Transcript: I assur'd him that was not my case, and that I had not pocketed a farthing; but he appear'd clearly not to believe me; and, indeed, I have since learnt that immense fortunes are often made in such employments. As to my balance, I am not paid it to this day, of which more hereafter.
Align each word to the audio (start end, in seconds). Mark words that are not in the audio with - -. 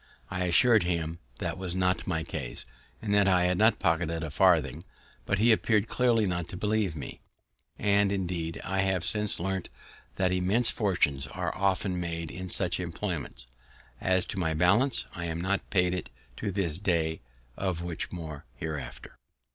I 0.31 0.45
assur'd 0.45 0.81
him 0.81 1.19
that 1.37 1.59
was 1.59 1.75
not 1.75 2.07
my 2.07 2.23
case, 2.23 2.65
and 3.03 3.13
that 3.13 3.27
I 3.27 3.43
had 3.43 3.59
not 3.59 3.77
pocketed 3.77 4.23
a 4.23 4.31
farthing; 4.31 4.81
but 5.27 5.37
he 5.37 5.51
appear'd 5.51 5.87
clearly 5.87 6.25
not 6.25 6.49
to 6.49 6.57
believe 6.57 6.95
me; 6.95 7.19
and, 7.77 8.11
indeed, 8.11 8.59
I 8.63 8.79
have 8.81 9.05
since 9.05 9.39
learnt 9.39 9.69
that 10.15 10.31
immense 10.31 10.71
fortunes 10.71 11.27
are 11.27 11.55
often 11.55 11.99
made 11.99 12.31
in 12.31 12.49
such 12.49 12.79
employments. 12.79 13.45
As 13.99 14.25
to 14.25 14.39
my 14.39 14.55
balance, 14.55 15.05
I 15.13 15.25
am 15.25 15.39
not 15.39 15.69
paid 15.69 15.93
it 15.93 16.09
to 16.37 16.49
this 16.49 16.79
day, 16.79 17.21
of 17.55 17.83
which 17.83 18.11
more 18.11 18.45
hereafter. 18.55 19.19